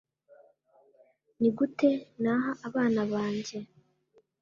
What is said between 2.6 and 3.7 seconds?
abana banjye